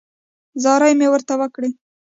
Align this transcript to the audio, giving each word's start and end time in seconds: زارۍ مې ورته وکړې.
زارۍ 0.63 0.93
مې 0.99 1.07
ورته 1.11 1.33
وکړې. 1.39 1.69